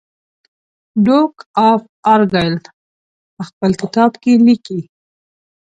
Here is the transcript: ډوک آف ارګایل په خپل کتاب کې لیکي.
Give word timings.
ډوک 1.05 1.35
آف 1.71 1.81
ارګایل 2.13 2.55
په 3.35 3.43
خپل 3.49 3.71
کتاب 3.81 4.11
کې 4.21 4.33
لیکي. 4.45 4.79